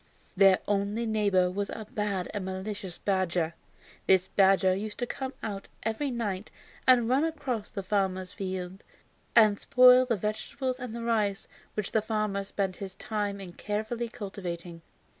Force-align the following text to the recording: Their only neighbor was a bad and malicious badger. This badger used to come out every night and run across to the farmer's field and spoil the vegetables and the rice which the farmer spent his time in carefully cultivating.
Their 0.35 0.57
only 0.67 1.05
neighbor 1.05 1.51
was 1.51 1.69
a 1.69 1.85
bad 1.91 2.27
and 2.33 2.45
malicious 2.45 2.97
badger. 2.97 3.53
This 4.07 4.29
badger 4.29 4.75
used 4.75 4.97
to 4.97 5.05
come 5.05 5.31
out 5.43 5.67
every 5.83 6.09
night 6.09 6.49
and 6.87 7.07
run 7.07 7.23
across 7.23 7.69
to 7.69 7.75
the 7.75 7.83
farmer's 7.83 8.31
field 8.33 8.83
and 9.35 9.59
spoil 9.59 10.07
the 10.07 10.15
vegetables 10.15 10.79
and 10.79 10.95
the 10.95 11.03
rice 11.03 11.47
which 11.75 11.91
the 11.91 12.01
farmer 12.01 12.43
spent 12.43 12.77
his 12.77 12.95
time 12.95 13.39
in 13.39 13.53
carefully 13.53 14.09
cultivating. 14.09 14.81